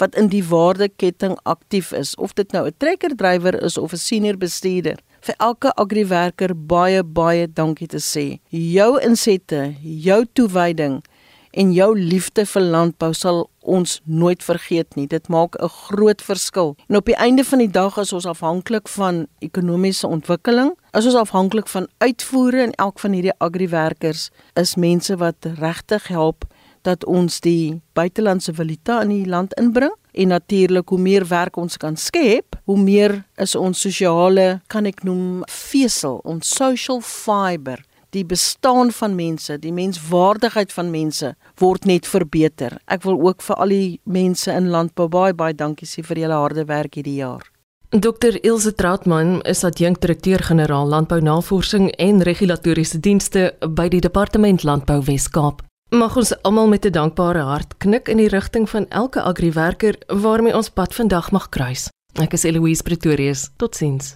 wat 0.00 0.14
in 0.14 0.28
die 0.28 0.44
waardeketting 0.44 1.36
aktief 1.42 1.92
is, 1.92 2.14
of 2.16 2.32
dit 2.32 2.52
nou 2.52 2.66
'n 2.66 2.74
trekkerdrywer 2.78 3.62
is 3.62 3.78
of 3.78 3.92
'n 3.92 3.96
senior 3.96 4.36
bestuurder 4.36 4.98
vir 5.24 5.34
elke 5.38 5.72
agriwerker 5.80 6.52
baie 6.54 7.02
baie 7.02 7.48
dankie 7.48 7.88
te 7.88 8.00
sê. 8.02 8.40
Jou 8.50 8.98
insette, 9.00 9.74
jou 9.82 10.24
toewyding 10.36 11.00
en 11.54 11.72
jou 11.72 11.90
liefde 11.96 12.44
vir 12.50 12.64
landbou 12.74 13.12
sal 13.14 13.44
ons 13.62 14.00
nooit 14.04 14.42
vergeet 14.42 14.96
nie. 14.98 15.06
Dit 15.06 15.28
maak 15.28 15.56
'n 15.56 15.68
groot 15.68 16.22
verskil. 16.22 16.76
En 16.88 16.96
op 16.96 17.06
die 17.06 17.16
einde 17.16 17.44
van 17.44 17.58
die 17.58 17.70
dag 17.70 17.96
is 17.96 18.12
ons 18.12 18.26
afhanklik 18.26 18.88
van 18.88 19.26
ekonomiese 19.38 20.06
ontwikkeling. 20.06 20.74
Is 20.92 21.06
ons 21.06 21.14
afhanklik 21.14 21.68
van 21.68 21.88
uitvoere 21.98 22.62
en 22.62 22.72
elk 22.72 22.98
van 22.98 23.12
hierdie 23.12 23.38
agriwerkers 23.38 24.30
is 24.54 24.74
mense 24.74 25.16
wat 25.16 25.36
regtig 25.58 26.08
help 26.08 26.44
dat 26.82 27.04
ons 27.04 27.40
die 27.40 27.80
buitelandse 27.92 28.54
valuta 28.54 29.00
in 29.02 29.08
die 29.08 29.26
land 29.26 29.54
inbring 29.54 29.94
en 30.12 30.28
natuurlik 30.28 30.88
hoe 30.88 30.98
meer 30.98 31.26
werk 31.26 31.56
ons 31.56 31.76
kan 31.76 31.96
skep, 31.96 32.53
hoe 32.64 32.78
meer 32.78 33.24
is 33.36 33.54
ons 33.54 33.80
sosiale, 33.80 34.60
kan 34.68 34.86
ek 34.86 35.04
noem, 35.04 35.42
vesel, 35.48 36.20
ons 36.24 36.48
social 36.48 37.00
fiber 37.00 37.82
die 38.14 38.24
bestaan 38.24 38.92
van 38.94 39.14
mense, 39.14 39.56
die 39.58 39.72
menswaardigheid 39.74 40.72
van 40.72 40.92
mense 40.92 41.32
word 41.60 41.88
net 41.90 42.06
verbeter. 42.06 42.78
Ek 42.86 43.02
wil 43.06 43.18
ook 43.18 43.42
vir 43.42 43.58
al 43.62 43.74
die 43.74 43.88
mense 44.04 44.52
in 44.54 44.70
landbou 44.74 45.08
baie 45.10 45.34
baie 45.34 45.56
dankie 45.56 45.88
sê 45.88 46.04
vir 46.06 46.24
julle 46.24 46.38
harde 46.38 46.66
werk 46.70 46.94
hierdie 47.00 47.18
jaar. 47.22 47.50
Dr 47.94 48.40
Ilse 48.42 48.72
Trautmann 48.74 49.38
is 49.46 49.62
adjunkdirekteur-generaal 49.62 50.88
Landbounavorsing 50.90 51.92
en 52.02 52.24
Regulatoriese 52.26 52.98
Dienste 52.98 53.52
by 53.62 53.86
die 53.92 54.02
Departement 54.02 54.64
Landbou 54.66 54.98
Wes-Kaap. 55.06 55.62
Mag 55.94 56.16
ons 56.18 56.32
almal 56.42 56.66
met 56.66 56.86
'n 56.86 56.90
dankbare 56.90 57.44
hart 57.46 57.78
knik 57.78 58.08
in 58.08 58.18
die 58.18 58.28
rigting 58.28 58.66
van 58.68 58.88
elke 58.88 59.22
agriwerker 59.22 59.94
waarmee 60.08 60.56
ons 60.56 60.70
pad 60.70 60.94
vandag 60.94 61.30
mag 61.30 61.48
kruis. 61.48 61.93
Ek 62.22 62.34
is 62.36 62.44
Eloise 62.44 62.82
Pretorius. 62.86 63.50
Totsiens. 63.58 64.14